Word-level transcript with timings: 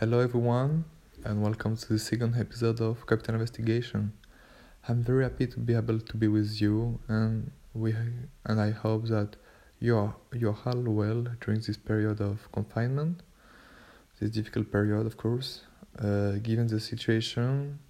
Hello 0.00 0.20
everyone 0.20 0.84
and 1.24 1.42
welcome 1.42 1.76
to 1.76 1.88
the 1.94 1.98
second 1.98 2.36
episode 2.38 2.80
of 2.80 3.04
Capital 3.04 3.34
Investigation. 3.34 4.12
I'm 4.88 5.02
very 5.02 5.24
happy 5.24 5.48
to 5.48 5.58
be 5.58 5.74
able 5.74 5.98
to 5.98 6.16
be 6.16 6.28
with 6.28 6.60
you 6.60 7.00
and 7.08 7.50
we 7.74 7.96
and 8.44 8.60
I 8.60 8.70
hope 8.70 9.08
that 9.08 9.34
you 9.80 9.96
are 9.96 10.14
you 10.32 10.50
are 10.50 10.58
all 10.66 10.82
well 10.82 11.26
during 11.40 11.62
this 11.62 11.76
period 11.76 12.20
of 12.20 12.46
confinement. 12.52 13.24
This 14.20 14.30
difficult 14.30 14.70
period 14.70 15.04
of 15.04 15.16
course. 15.16 15.62
Uh, 15.98 16.34
given 16.44 16.68
the 16.68 16.78
situation, 16.78 17.80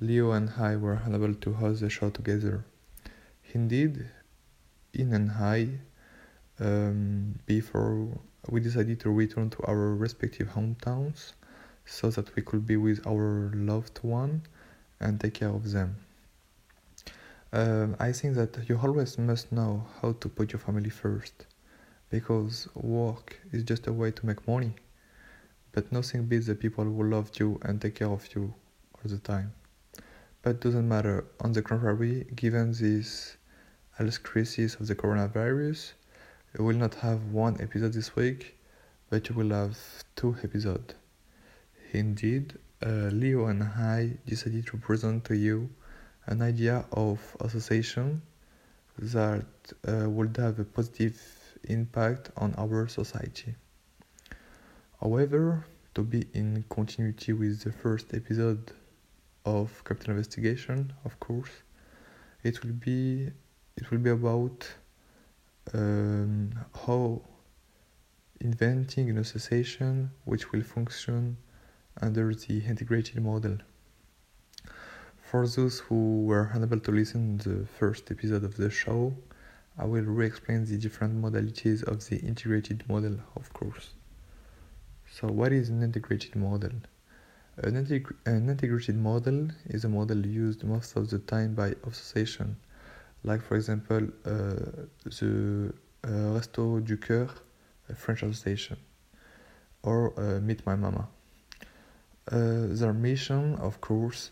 Leo 0.00 0.32
and 0.32 0.50
I 0.58 0.74
were 0.74 1.00
unable 1.04 1.34
to 1.34 1.52
host 1.52 1.82
the 1.82 1.88
show 1.88 2.10
together. 2.10 2.64
Indeed, 3.54 4.10
in 4.92 5.12
and 5.12 5.30
I 5.30 5.68
um, 6.58 7.38
before 7.46 8.18
we 8.48 8.60
decided 8.60 9.00
to 9.00 9.10
return 9.10 9.50
to 9.50 9.62
our 9.64 9.94
respective 9.94 10.48
hometowns 10.48 11.32
so 11.84 12.10
that 12.10 12.34
we 12.36 12.42
could 12.42 12.66
be 12.66 12.76
with 12.76 13.06
our 13.06 13.50
loved 13.54 13.98
one 14.02 14.42
and 15.00 15.20
take 15.20 15.34
care 15.34 15.48
of 15.48 15.70
them. 15.72 15.96
Um, 17.52 17.96
I 17.98 18.12
think 18.12 18.34
that 18.34 18.68
you 18.68 18.78
always 18.78 19.18
must 19.18 19.50
know 19.52 19.86
how 20.00 20.12
to 20.12 20.28
put 20.28 20.52
your 20.52 20.60
family 20.60 20.90
first 20.90 21.46
because 22.10 22.68
work 22.74 23.38
is 23.52 23.62
just 23.64 23.86
a 23.86 23.92
way 23.92 24.10
to 24.10 24.26
make 24.26 24.46
money, 24.46 24.74
but 25.72 25.90
nothing 25.90 26.26
beats 26.26 26.46
the 26.46 26.54
people 26.54 26.84
who 26.84 27.02
love 27.02 27.30
you 27.38 27.58
and 27.62 27.80
take 27.80 27.96
care 27.96 28.08
of 28.08 28.26
you 28.34 28.54
all 28.94 29.10
the 29.10 29.18
time. 29.18 29.52
But 30.42 30.60
doesn't 30.60 30.88
matter. 30.88 31.24
On 31.40 31.52
the 31.52 31.62
contrary, 31.62 32.26
given 32.34 32.72
this 32.72 33.36
health 33.96 34.22
crisis 34.22 34.74
of 34.76 34.86
the 34.86 34.94
coronavirus, 34.94 35.92
you 36.56 36.64
will 36.64 36.76
not 36.76 36.94
have 36.96 37.24
one 37.32 37.60
episode 37.60 37.92
this 37.92 38.14
week, 38.14 38.56
but 39.10 39.28
you 39.28 39.34
will 39.34 39.50
have 39.50 39.76
two 40.16 40.36
episodes. 40.42 40.94
Indeed, 41.92 42.58
uh, 42.84 43.10
Leo 43.12 43.46
and 43.46 43.62
I 43.62 44.18
decided 44.26 44.66
to 44.66 44.76
present 44.76 45.24
to 45.24 45.36
you 45.36 45.70
an 46.26 46.42
idea 46.42 46.84
of 46.92 47.18
association 47.40 48.22
that 48.98 49.46
uh, 49.86 50.08
would 50.08 50.36
have 50.36 50.58
a 50.58 50.64
positive 50.64 51.20
impact 51.64 52.30
on 52.36 52.54
our 52.56 52.88
society. 52.88 53.54
However, 55.00 55.64
to 55.94 56.02
be 56.02 56.26
in 56.34 56.64
continuity 56.68 57.32
with 57.32 57.62
the 57.62 57.72
first 57.72 58.14
episode 58.14 58.72
of 59.44 59.82
Capital 59.84 60.12
Investigation, 60.12 60.92
of 61.04 61.18
course, 61.20 61.50
it 62.42 62.62
will 62.62 62.72
be 62.72 63.30
it 63.76 63.90
will 63.90 63.98
be 63.98 64.10
about 64.10 64.68
um, 65.74 66.50
how 66.84 67.22
inventing 68.40 69.10
an 69.10 69.18
association 69.18 70.10
which 70.24 70.52
will 70.52 70.62
function 70.62 71.36
under 72.00 72.32
the 72.34 72.60
integrated 72.60 73.22
model. 73.22 73.58
For 75.20 75.46
those 75.46 75.80
who 75.80 76.24
were 76.24 76.50
unable 76.54 76.80
to 76.80 76.92
listen 76.92 77.38
to 77.38 77.48
the 77.50 77.66
first 77.66 78.10
episode 78.10 78.44
of 78.44 78.56
the 78.56 78.70
show, 78.70 79.14
I 79.76 79.84
will 79.84 80.04
re-explain 80.04 80.64
the 80.64 80.78
different 80.78 81.20
modalities 81.20 81.82
of 81.82 82.08
the 82.08 82.16
integrated 82.18 82.88
model, 82.88 83.18
of 83.36 83.52
course. 83.52 83.90
So, 85.10 85.28
what 85.28 85.52
is 85.52 85.68
an 85.68 85.82
integrated 85.82 86.34
model? 86.36 86.72
An, 87.58 87.74
integ- 87.74 88.14
an 88.24 88.48
integrated 88.48 88.96
model 88.96 89.48
is 89.66 89.84
a 89.84 89.88
model 89.88 90.24
used 90.24 90.64
most 90.64 90.96
of 90.96 91.10
the 91.10 91.18
time 91.18 91.54
by 91.54 91.74
association 91.84 92.56
like 93.24 93.42
for 93.42 93.56
example 93.56 94.02
uh, 94.24 94.86
the 95.04 95.72
uh, 96.04 96.08
Resto 96.08 96.84
du 96.84 96.96
Coeur 96.96 97.28
French 97.94 98.22
Association 98.22 98.76
or 99.82 100.12
uh, 100.18 100.40
Meet 100.40 100.66
My 100.66 100.76
Mama. 100.76 101.08
their 102.30 102.92
mission, 102.92 103.54
of 103.56 103.80
course, 103.80 104.30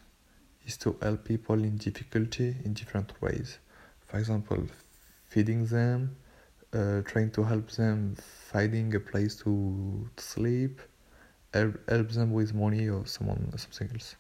is 0.67 0.77
to 0.77 0.97
help 1.01 1.25
people 1.25 1.55
in 1.55 1.77
difficulty 1.77 2.57
in 2.65 2.75
different 2.75 3.13
ways. 3.23 3.59
For 4.07 4.19
example, 4.19 4.67
feeding 5.29 5.67
them, 5.67 6.17
uh, 6.73 7.03
trying 7.03 7.31
to 7.31 7.43
help 7.45 7.71
them 7.71 8.17
finding 8.53 8.95
a 8.95 9.01
place 9.01 9.37
to, 9.37 10.09
to 10.17 10.23
sleep, 10.23 10.81
help, 11.55 11.75
help 11.89 12.11
them 12.11 12.33
with 12.33 12.55
money 12.55 12.89
or 12.89 13.07
someone 13.07 13.53
something 13.57 13.89
else. 13.95 14.17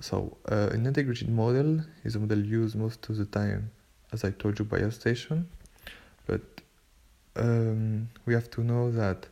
So, 0.00 0.36
uh, 0.48 0.68
an 0.72 0.86
integrated 0.86 1.28
model 1.28 1.80
is 2.04 2.14
a 2.14 2.20
model 2.20 2.38
used 2.38 2.76
most 2.76 3.08
of 3.08 3.16
the 3.16 3.24
time, 3.24 3.70
as 4.12 4.24
I 4.24 4.30
told 4.30 4.58
you, 4.58 4.64
by 4.64 4.78
a 4.78 4.90
station, 4.92 5.48
but 6.26 6.42
um, 7.34 8.08
we 8.24 8.34
have 8.34 8.48
to 8.50 8.62
know 8.62 8.92
that 8.92 9.26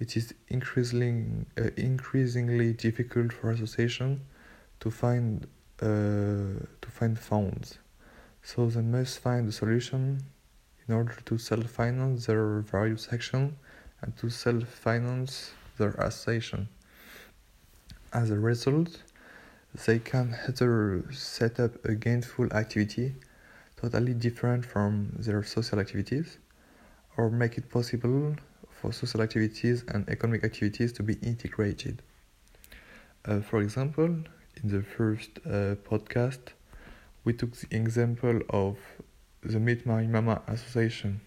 it 0.00 0.16
is 0.16 0.34
increasingly, 0.48 1.46
uh, 1.56 1.70
increasingly 1.76 2.72
difficult 2.72 3.32
for 3.32 3.52
association 3.52 4.22
to 4.80 4.90
find 4.90 5.46
uh, 5.80 6.66
to 6.80 6.88
find 6.90 7.18
funds. 7.18 7.78
So 8.42 8.66
they 8.66 8.82
must 8.82 9.20
find 9.20 9.48
a 9.48 9.52
solution 9.52 10.22
in 10.88 10.94
order 10.94 11.14
to 11.26 11.38
self-finance 11.38 12.26
their 12.26 12.60
various 12.60 13.08
actions 13.12 13.52
and 14.00 14.16
to 14.16 14.28
self-finance 14.30 15.52
their 15.78 15.92
association. 15.92 16.68
As 18.12 18.30
a 18.30 18.38
result, 18.38 19.02
they 19.86 19.98
can 19.98 20.36
either 20.48 21.04
set 21.12 21.58
up 21.58 21.84
a 21.84 21.94
gainful 21.94 22.52
activity 22.52 23.14
totally 23.82 24.14
different 24.14 24.64
from 24.64 25.10
their 25.18 25.42
social 25.42 25.80
activities 25.80 26.38
or 27.16 27.30
make 27.30 27.58
it 27.58 27.68
possible 27.70 28.36
for 28.70 28.92
social 28.92 29.20
activities 29.22 29.84
and 29.88 30.08
economic 30.08 30.44
activities 30.44 30.92
to 30.92 31.02
be 31.02 31.14
integrated. 31.14 32.02
Uh, 33.24 33.40
for 33.40 33.60
example, 33.60 34.06
in 34.62 34.68
the 34.68 34.82
first 34.82 35.30
uh, 35.46 35.74
podcast, 35.88 36.54
we 37.24 37.32
took 37.32 37.52
the 37.56 37.66
example 37.76 38.40
of 38.50 38.76
the 39.42 39.58
Meet 39.58 39.86
My 39.86 40.06
Mama 40.06 40.42
Association, 40.46 41.20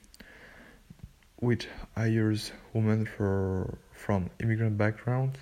which 1.38 1.68
hires 1.96 2.52
women 2.74 3.06
for, 3.06 3.78
from 3.94 4.30
immigrant 4.40 4.78
backgrounds 4.78 5.38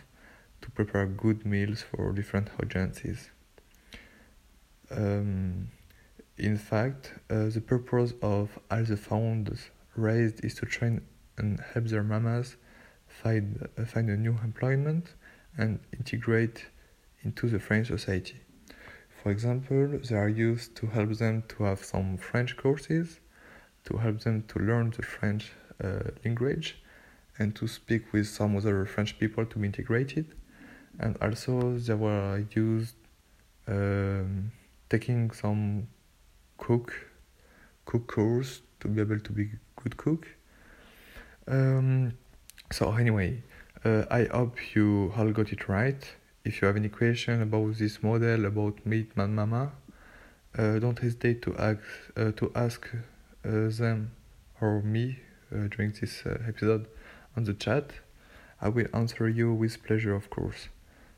to 0.63 0.71
prepare 0.71 1.05
good 1.05 1.45
meals 1.45 1.83
for 1.83 2.13
different 2.13 2.49
audiences. 2.61 3.29
Um, 4.89 5.67
in 6.37 6.57
fact, 6.57 7.13
uh, 7.29 7.49
the 7.49 7.61
purpose 7.61 8.13
of 8.21 8.57
all 8.71 8.83
the 8.83 8.95
funds 8.95 9.69
raised 9.95 10.43
is 10.43 10.55
to 10.55 10.65
train 10.65 11.01
and 11.37 11.59
help 11.73 11.85
their 11.87 12.03
mamas 12.03 12.55
find, 13.07 13.67
uh, 13.77 13.83
find 13.83 14.09
a 14.09 14.15
new 14.15 14.37
employment 14.41 15.13
and 15.57 15.79
integrate 15.97 16.65
into 17.23 17.49
the 17.49 17.59
French 17.59 17.87
society. 17.87 18.39
For 19.21 19.31
example, 19.31 19.99
they 20.09 20.15
are 20.15 20.29
used 20.29 20.75
to 20.77 20.87
help 20.87 21.11
them 21.11 21.43
to 21.49 21.63
have 21.63 21.83
some 21.83 22.17
French 22.17 22.55
courses, 22.55 23.19
to 23.85 23.97
help 23.97 24.21
them 24.21 24.43
to 24.47 24.59
learn 24.59 24.91
the 24.91 25.01
French 25.01 25.51
uh, 25.83 26.11
language, 26.23 26.81
and 27.37 27.53
to 27.55 27.67
speak 27.67 28.13
with 28.13 28.27
some 28.27 28.55
other 28.55 28.85
French 28.85 29.19
people 29.19 29.45
to 29.45 29.59
be 29.59 29.65
integrated 29.65 30.33
and 30.99 31.17
also 31.21 31.77
they 31.77 31.93
were 31.93 32.45
used 32.55 32.95
um, 33.67 34.51
taking 34.89 35.31
some 35.31 35.87
cook 36.57 36.93
cook 37.85 38.07
course 38.07 38.61
to 38.79 38.87
be 38.87 39.01
able 39.01 39.19
to 39.19 39.31
be 39.31 39.49
good 39.75 39.97
cook. 39.97 40.27
Um, 41.47 42.13
so 42.71 42.91
anyway 42.93 43.43
uh, 43.85 44.05
i 44.09 44.23
hope 44.31 44.75
you 44.75 45.11
all 45.17 45.31
got 45.31 45.51
it 45.51 45.67
right. 45.67 46.01
If 46.45 46.61
you 46.61 46.67
have 46.67 46.75
any 46.75 46.89
question 46.89 47.41
about 47.41 47.75
this 47.75 48.03
model 48.03 48.45
about 48.45 48.85
Meet 48.85 49.15
My 49.15 49.27
Mama 49.27 49.71
uh, 50.57 50.79
don't 50.79 50.99
hesitate 50.99 51.41
to 51.43 51.55
ask 51.57 51.79
uh, 52.15 52.31
to 52.31 52.51
ask 52.55 52.87
uh, 52.93 53.69
them 53.69 54.11
or 54.61 54.81
me 54.81 55.19
uh, 55.51 55.67
during 55.67 55.91
this 55.99 56.25
uh, 56.25 56.37
episode 56.47 56.87
on 57.35 57.43
the 57.43 57.53
chat. 57.53 57.91
I 58.61 58.69
will 58.69 58.87
answer 58.93 59.27
you 59.27 59.53
with 59.53 59.83
pleasure 59.83 60.15
of 60.15 60.29
course 60.29 60.69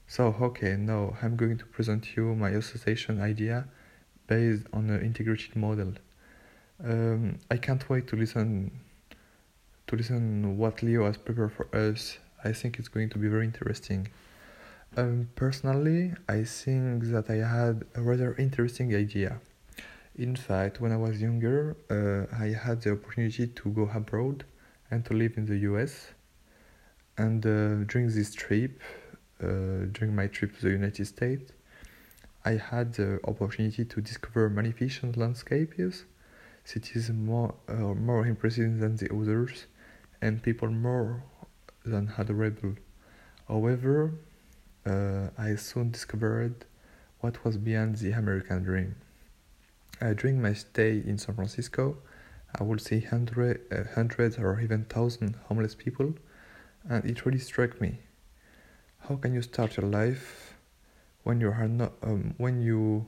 so, 0.08 0.36
okay, 0.40 0.76
now 0.78 1.16
I'm 1.22 1.36
going 1.36 1.58
to 1.58 1.66
present 1.66 2.16
you 2.16 2.36
my 2.36 2.50
association 2.50 3.22
idea 3.22 3.68
based 4.28 4.66
on 4.72 4.90
an 4.90 5.02
integrated 5.02 5.56
model. 5.56 5.94
Um, 6.84 7.40
I 7.50 7.58
can't 7.58 7.88
wait 7.90 8.08
to 8.08 8.16
listen 8.16 8.72
to 9.88 9.96
listen 9.96 10.58
what 10.58 10.82
Leo 10.82 11.06
has 11.06 11.18
prepared 11.18 11.54
for 11.54 11.68
us. 11.76 12.18
I 12.44 12.52
think 12.54 12.80
it's 12.80 12.88
going 12.88 13.10
to 13.10 13.18
be 13.18 13.28
very 13.28 13.46
interesting. 13.46 14.08
Um, 14.98 15.30
personally, 15.36 16.14
I 16.30 16.44
think 16.44 17.06
that 17.06 17.30
I 17.30 17.48
had 17.48 17.86
a 17.96 18.02
rather 18.02 18.36
interesting 18.36 18.96
idea. 18.96 19.40
In 20.16 20.36
fact, 20.36 20.80
when 20.80 20.92
I 20.92 20.98
was 20.98 21.22
younger, 21.22 21.76
uh, 21.90 22.34
I 22.36 22.48
had 22.48 22.82
the 22.82 22.94
opportunity 22.94 23.48
to 23.48 23.70
go 23.70 23.90
abroad 23.94 24.46
and 24.90 25.04
to 25.06 25.14
live 25.14 25.34
in 25.38 25.46
the 25.46 25.58
US. 25.70 26.14
And 27.18 27.46
uh, 27.46 27.84
during 27.92 28.08
this 28.08 28.34
trip, 28.34 28.80
during 29.40 30.16
my 30.16 30.28
trip 30.28 30.56
to 30.58 30.62
the 30.62 30.72
United 30.72 31.06
States, 31.06 31.52
I 32.46 32.52
had 32.58 32.94
the 32.94 33.20
opportunity 33.24 33.86
to 33.86 34.02
discover 34.02 34.50
magnificent 34.50 35.18
landscapes, 35.18 36.06
cities 36.64 37.10
more 37.10 37.56
uh, 37.68 37.94
more 37.96 38.26
impressive 38.28 38.80
than 38.80 38.98
the 38.98 39.12
others, 39.12 39.66
and 40.22 40.44
people 40.44 40.70
more 40.70 41.24
than 41.84 42.14
adorable. 42.18 42.76
However, 43.48 44.14
uh, 44.86 45.30
I 45.38 45.56
soon 45.56 45.92
discovered 45.92 46.66
what 47.20 47.44
was 47.44 47.58
behind 47.58 47.96
the 47.98 48.12
American 48.12 48.64
dream. 48.64 48.96
Uh, 50.00 50.14
during 50.14 50.42
my 50.42 50.54
stay 50.54 50.98
in 50.98 51.18
San 51.18 51.36
Francisco, 51.36 51.98
I 52.54 52.64
would 52.64 52.82
see 52.82 53.00
hundred, 53.00 53.62
uh, 53.72 53.96
hundreds 53.96 54.38
or 54.38 54.60
even 54.62 54.86
thousands 54.86 55.36
homeless 55.48 55.74
people, 55.74 56.14
and 56.88 57.04
it 57.06 57.26
really 57.26 57.40
struck 57.40 57.82
me. 57.82 58.05
How 59.08 59.18
can 59.18 59.36
you 59.36 59.44
start 59.44 59.78
your 59.78 59.86
life 59.86 60.56
when 61.22 61.40
you 61.40 61.52
are 61.52 61.68
not 61.68 61.94
um, 62.02 62.34
when 62.38 62.60
you 62.64 63.06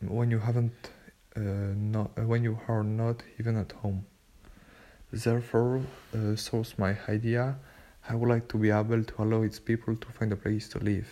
when 0.00 0.30
you 0.30 0.38
haven't 0.38 0.72
uh, 1.36 1.40
not 1.76 2.12
uh, 2.16 2.22
when 2.22 2.42
you 2.42 2.58
are 2.68 2.82
not 2.82 3.22
even 3.38 3.56
at 3.56 3.72
home? 3.72 4.06
Therefore, 5.12 5.82
uh, 6.14 6.36
source 6.36 6.78
my 6.78 6.96
idea. 7.06 7.58
I 8.08 8.14
would 8.14 8.30
like 8.30 8.48
to 8.48 8.56
be 8.56 8.70
able 8.70 9.04
to 9.04 9.22
allow 9.22 9.42
its 9.42 9.58
people 9.58 9.94
to 9.94 10.06
find 10.06 10.32
a 10.32 10.36
place 10.36 10.70
to 10.70 10.78
live, 10.78 11.08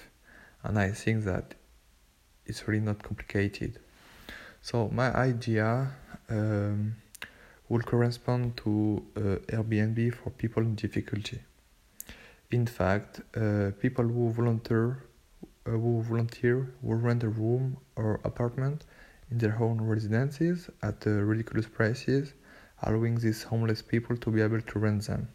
and 0.63 0.79
I 0.79 0.91
think 0.93 1.25
that 1.25 1.55
it's 2.47 2.67
really 2.67 2.81
not 2.81 3.03
complicated. 3.03 3.79
So 4.63 4.89
my 4.89 5.15
idea 5.15 5.93
um, 6.31 6.97
will 7.69 7.83
correspond 7.83 8.57
to 8.65 9.05
uh, 9.17 9.21
Airbnb 9.55 10.15
for 10.15 10.31
people 10.31 10.63
in 10.63 10.77
difficulty. 10.77 11.41
In 12.53 12.67
fact, 12.67 13.21
uh, 13.37 13.73
people 13.81 14.05
who 14.05 14.31
volunteer, 14.31 15.03
uh, 15.67 15.71
who 15.71 16.03
volunteer, 16.03 16.73
will 16.81 16.99
rent 16.99 17.25
a 17.25 17.29
room 17.29 17.77
or 17.97 18.21
apartment 18.25 18.85
in 19.33 19.39
their 19.39 19.61
own 19.61 19.81
residences 19.81 20.71
at 20.83 21.05
uh, 21.07 21.11
ridiculous 21.11 21.67
prices, 21.67 22.35
allowing 22.83 23.17
these 23.17 23.43
homeless 23.43 23.83
people 23.83 24.17
to 24.19 24.31
be 24.31 24.41
able 24.41 24.61
to 24.61 24.79
rent 24.79 25.07
them. 25.09 25.29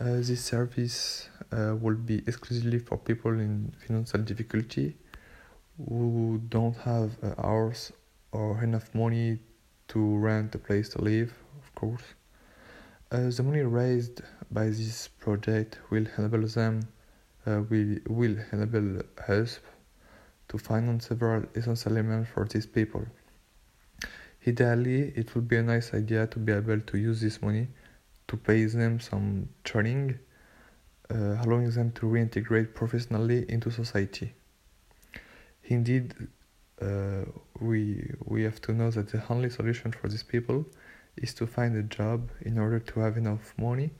Uh, 0.00 0.16
this 0.16 0.44
service 0.44 1.28
uh, 1.52 1.76
will 1.80 1.94
be 1.94 2.24
exclusively 2.26 2.80
for 2.80 2.96
people 2.98 3.32
in 3.32 3.72
financial 3.86 4.20
difficulty 4.22 4.96
who 5.88 6.40
don't 6.48 6.76
have 6.78 7.10
a 7.22 7.40
house 7.40 7.92
or 8.32 8.62
enough 8.64 8.92
money 8.94 9.38
to 9.86 10.16
rent 10.16 10.54
a 10.54 10.58
place 10.58 10.88
to 10.88 11.00
live, 11.00 11.32
of 11.62 11.74
course. 11.74 12.02
Uh, 13.12 13.28
the 13.28 13.42
money 13.42 13.60
raised 13.60 14.22
by 14.50 14.64
this 14.64 15.06
project 15.06 15.78
will 15.90 16.06
enable 16.16 16.46
them, 16.46 16.80
uh, 17.46 17.60
will, 17.68 17.98
will 18.08 18.36
enable 18.52 19.02
us 19.28 19.60
to 20.48 20.56
finance 20.56 21.08
several 21.08 21.44
essential 21.54 21.92
elements 21.92 22.30
for 22.32 22.46
these 22.46 22.64
people. 22.64 23.04
Ideally, 24.48 25.12
it 25.14 25.34
would 25.34 25.46
be 25.46 25.58
a 25.58 25.62
nice 25.62 25.92
idea 25.92 26.26
to 26.28 26.38
be 26.38 26.52
able 26.52 26.80
to 26.80 26.96
use 26.96 27.20
this 27.20 27.42
money 27.42 27.68
to 28.28 28.36
pay 28.38 28.64
them 28.64 28.98
some 28.98 29.50
training, 29.62 30.18
uh, 31.10 31.36
allowing 31.42 31.68
them 31.68 31.92
to 31.92 32.06
reintegrate 32.06 32.72
professionally 32.72 33.44
into 33.50 33.70
society. 33.70 34.32
Indeed, 35.64 36.14
uh, 36.80 37.26
we 37.60 38.10
we 38.24 38.42
have 38.44 38.58
to 38.62 38.72
know 38.72 38.90
that 38.90 39.08
the 39.08 39.22
only 39.28 39.50
solution 39.50 39.92
for 39.92 40.08
these 40.08 40.22
people 40.22 40.64
is 41.16 41.34
to 41.34 41.46
find 41.46 41.76
a 41.76 41.82
job 41.82 42.30
in 42.42 42.58
order 42.58 42.78
to 42.78 43.00
have 43.00 43.16
enough 43.16 43.54
money 43.58 43.90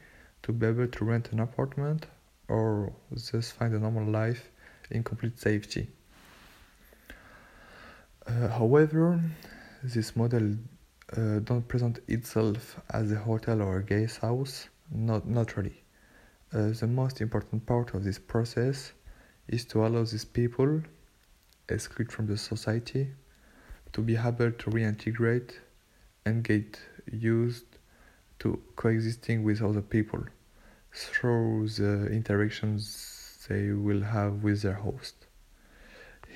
to 0.42 0.52
be 0.52 0.66
able 0.66 0.86
to 0.86 1.04
rent 1.04 1.30
an 1.32 1.40
apartment 1.40 2.06
or 2.48 2.92
just 3.14 3.52
find 3.54 3.74
a 3.74 3.78
normal 3.78 4.10
life 4.10 4.50
in 4.90 5.02
complete 5.02 5.38
safety. 5.38 5.88
Uh, 8.26 8.48
however, 8.48 9.20
this 9.82 10.14
model 10.16 10.56
uh, 11.16 11.38
don't 11.40 11.66
present 11.68 12.00
itself 12.08 12.80
as 12.90 13.10
a 13.12 13.16
hotel 13.16 13.60
or 13.62 13.78
a 13.78 13.82
guest 13.82 14.18
house, 14.18 14.68
not 14.90 15.26
not 15.28 15.56
really. 15.56 15.82
Uh, 16.52 16.68
the 16.68 16.86
most 16.86 17.20
important 17.20 17.64
part 17.66 17.94
of 17.94 18.04
this 18.04 18.18
process 18.18 18.92
is 19.48 19.64
to 19.64 19.84
allow 19.86 20.04
these 20.04 20.24
people 20.24 20.82
excluded 21.68 22.12
from 22.12 22.26
the 22.26 22.36
society 22.36 23.08
to 23.92 24.00
be 24.02 24.16
able 24.16 24.52
to 24.52 24.70
reintegrate 24.70 25.52
and 26.24 26.44
get 26.44 26.78
used 27.10 27.66
to 28.40 28.60
coexisting 28.76 29.42
with 29.42 29.62
other 29.62 29.82
people 29.82 30.24
through 30.92 31.68
the 31.68 32.06
interactions 32.06 33.46
they 33.48 33.72
will 33.72 34.02
have 34.02 34.42
with 34.42 34.62
their 34.62 34.74
host. 34.74 35.26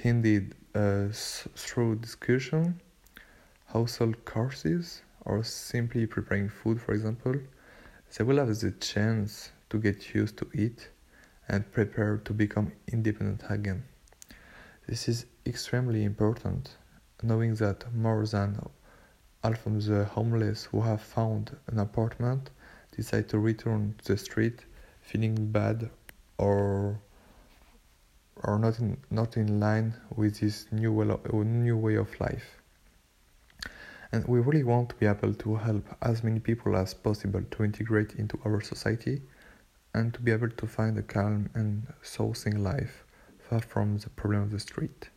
Indeed, 0.03 0.55
uh, 0.75 1.09
through 1.11 1.97
discussion, 1.97 2.81
household 3.67 4.25
courses, 4.25 5.03
or 5.25 5.43
simply 5.43 6.07
preparing 6.07 6.49
food, 6.49 6.81
for 6.81 6.93
example, 6.93 7.35
they 8.17 8.25
will 8.25 8.39
have 8.39 8.55
the 8.61 8.71
chance 8.73 9.51
to 9.71 9.79
get 9.79 10.15
used 10.15 10.37
to 10.39 10.49
it 10.53 10.89
and 11.49 11.71
prepare 11.73 12.19
to 12.19 12.33
become 12.33 12.73
independent 12.93 13.43
again. 13.49 13.85
This 14.87 15.09
is 15.09 15.27
extremely 15.45 16.05
important, 16.05 16.77
knowing 17.23 17.55
that 17.57 17.93
more 17.95 18.25
than 18.27 18.61
half 19.43 19.67
of 19.67 19.85
the 19.85 20.05
homeless 20.05 20.65
who 20.65 20.81
have 20.81 21.01
found 21.01 21.57
an 21.69 21.79
apartment 21.79 22.51
decide 22.97 23.29
to 23.29 23.39
return 23.39 23.95
to 23.99 24.13
the 24.13 24.19
street 24.19 24.65
feeling 25.01 25.53
bad 25.53 25.91
or 26.39 26.99
or 28.43 28.59
not 28.59 28.79
in 28.79 28.97
not 29.11 29.37
in 29.37 29.61
line 29.61 29.95
with 30.15 30.41
this 30.41 30.67
new 30.71 31.01
of, 31.01 31.21
uh, 31.33 31.37
new 31.45 31.77
way 31.77 31.95
of 31.95 32.21
life. 32.21 32.61
And 34.13 34.27
we 34.27 34.41
really 34.41 34.65
want 34.65 34.91
to 34.91 34.95
be 34.97 35.07
able 35.07 35.35
to 35.35 35.57
help 35.57 35.85
as 36.03 36.23
many 36.23 36.41
people 36.41 36.77
as 36.77 36.95
possible 36.95 37.43
to 37.43 37.65
integrate 37.65 38.15
into 38.15 38.39
our 38.45 38.61
society 38.61 39.23
and 39.95 40.15
to 40.15 40.21
be 40.21 40.33
able 40.33 40.51
to 40.51 40.67
find 40.67 40.97
a 40.99 41.03
calm 41.03 41.51
and 41.55 41.87
soothing 42.03 42.63
life 42.63 43.05
far 43.39 43.61
from 43.61 43.99
the 43.99 44.11
problem 44.11 44.43
of 44.43 44.51
the 44.51 44.61
street. 44.61 45.11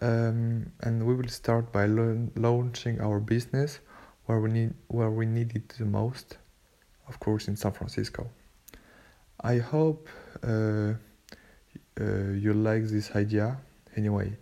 Um, 0.00 0.72
and 0.80 1.06
we 1.06 1.14
will 1.14 1.28
start 1.28 1.72
by 1.72 1.86
launching 1.86 3.00
our 3.00 3.20
business 3.20 3.80
where 4.26 4.40
we 4.40 4.50
need 4.50 4.72
where 4.88 5.10
we 5.10 5.26
need 5.26 5.54
it 5.54 5.68
the 5.78 5.84
most, 5.84 6.38
of 7.08 7.20
course, 7.20 7.48
in 7.48 7.56
San 7.56 7.72
Francisco. 7.72 8.30
I 9.42 9.58
hope 9.58 10.08
uh, 10.42 10.94
uh, 12.00 12.30
you 12.44 12.54
like 12.54 12.84
this 12.88 13.14
idea. 13.16 13.58
Anyway, 13.96 14.36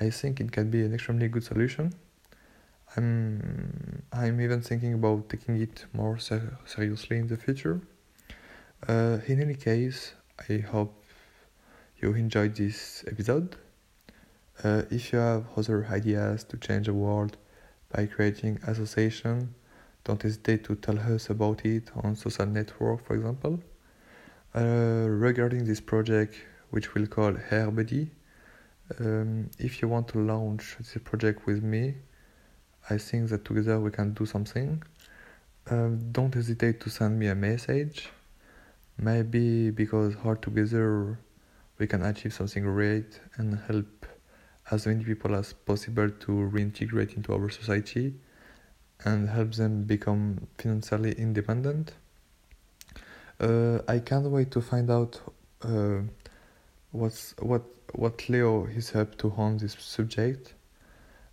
I 0.00 0.10
think 0.10 0.40
it 0.40 0.52
can 0.52 0.70
be 0.70 0.82
an 0.82 0.94
extremely 0.94 1.28
good 1.28 1.44
solution. 1.44 1.92
I'm 2.96 4.02
I'm 4.12 4.40
even 4.40 4.60
thinking 4.60 4.94
about 4.94 5.28
taking 5.28 5.60
it 5.60 5.86
more 5.92 6.18
ser- 6.18 6.58
seriously 6.66 7.18
in 7.18 7.26
the 7.28 7.36
future. 7.36 7.80
Uh, 8.88 9.18
in 9.26 9.40
any 9.40 9.54
case, 9.54 10.14
I 10.48 10.58
hope 10.58 11.04
you 12.00 12.14
enjoyed 12.14 12.54
this 12.56 13.04
episode. 13.06 13.56
Uh, 14.62 14.82
if 14.90 15.12
you 15.12 15.18
have 15.18 15.46
other 15.56 15.86
ideas 15.90 16.44
to 16.44 16.56
change 16.58 16.86
the 16.86 16.92
world 16.92 17.38
by 17.94 18.04
creating 18.04 18.58
association, 18.66 19.54
don't 20.04 20.20
hesitate 20.22 20.64
to 20.64 20.74
tell 20.74 20.98
us 20.98 21.30
about 21.30 21.64
it 21.64 21.90
on 22.02 22.14
social 22.14 22.44
network, 22.44 23.06
for 23.06 23.14
example. 23.14 23.58
Uh, 24.54 25.06
regarding 25.08 25.64
this 25.64 25.80
project, 25.80 26.34
which 26.70 26.94
we'll 26.94 27.06
call 27.06 27.32
Airbuddy, 27.32 28.10
um, 28.98 29.48
if 29.58 29.80
you 29.80 29.88
want 29.88 30.08
to 30.08 30.18
launch 30.18 30.76
this 30.78 30.96
project 31.04 31.46
with 31.46 31.62
me, 31.62 31.94
I 32.90 32.98
think 32.98 33.30
that 33.30 33.44
together 33.46 33.80
we 33.80 33.90
can 33.90 34.12
do 34.12 34.26
something. 34.26 34.82
Um, 35.70 36.12
don't 36.12 36.34
hesitate 36.34 36.80
to 36.80 36.90
send 36.90 37.18
me 37.18 37.28
a 37.28 37.34
message. 37.34 38.10
Maybe 38.98 39.70
because 39.70 40.16
all 40.22 40.36
together 40.36 41.18
we 41.78 41.86
can 41.86 42.02
achieve 42.02 42.34
something 42.34 42.62
great 42.64 43.20
and 43.36 43.58
help 43.66 43.99
as 44.70 44.86
many 44.86 45.04
people 45.04 45.34
as 45.34 45.52
possible 45.52 46.10
to 46.10 46.32
reintegrate 46.52 47.16
into 47.16 47.32
our 47.32 47.50
society 47.50 48.14
and 49.04 49.28
help 49.28 49.52
them 49.54 49.84
become 49.84 50.46
financially 50.58 51.12
independent. 51.12 51.92
Uh, 53.40 53.78
I 53.88 53.98
can't 54.00 54.26
wait 54.26 54.50
to 54.52 54.60
find 54.60 54.90
out 54.90 55.20
uh, 55.62 56.00
what's 56.92 57.34
what 57.38 57.62
what 57.94 58.28
Leo 58.28 58.66
is 58.66 58.94
up 58.94 59.16
to 59.18 59.32
on 59.36 59.56
this 59.56 59.76
subject. 59.78 60.54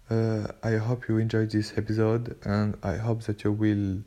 Uh, 0.09 0.47
I 0.63 0.77
hope 0.77 1.07
you 1.09 1.17
enjoyed 1.17 1.51
this 1.51 1.73
episode 1.77 2.37
and 2.43 2.77
I 2.81 2.95
hope 2.95 3.23
that 3.23 3.43
you 3.43 3.51
will 3.51 4.03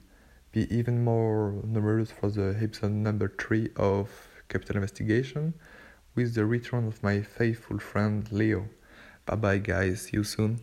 be 0.53 0.75
even 0.75 1.05
more 1.05 1.55
numerous 1.63 2.11
for 2.11 2.31
the 2.31 2.57
episode 2.61 2.93
number 2.93 3.29
three 3.39 3.69
of 3.77 4.11
Capital 4.49 4.77
Investigation 4.77 5.55
with 6.15 6.35
the 6.35 6.45
return 6.45 6.89
of 6.89 7.03
my 7.03 7.21
faithful 7.21 7.79
friend 7.79 8.27
Leo. 8.33 8.69
Bye 9.31 9.37
bye, 9.37 9.59
guys. 9.59 10.03
See 10.03 10.17
you 10.17 10.25
soon. 10.25 10.59